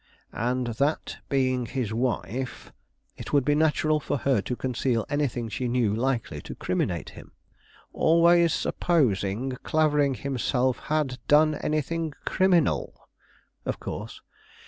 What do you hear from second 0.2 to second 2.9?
"And that, being his wife"